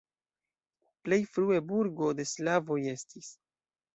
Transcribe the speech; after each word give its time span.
Plej 1.07 1.19
frue 1.33 1.59
burgo 1.73 2.09
de 2.21 2.27
slavoj 2.31 2.79
estis. 2.97 3.29